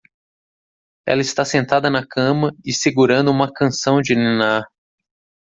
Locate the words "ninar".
4.15-4.63